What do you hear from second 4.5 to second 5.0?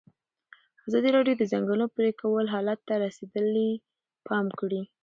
کړی.